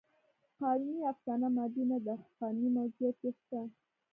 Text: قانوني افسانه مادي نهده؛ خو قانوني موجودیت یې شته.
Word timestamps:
قانوني 0.59 1.01
افسانه 1.11 1.47
مادي 1.55 1.83
نهده؛ 1.91 2.13
خو 2.21 2.29
قانوني 2.41 2.69
موجودیت 2.77 3.17
یې 3.25 3.31
شته. 3.39 3.61